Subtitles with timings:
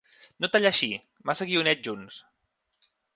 [0.43, 0.89] No tallar així,
[1.31, 2.19] massa guionets junts.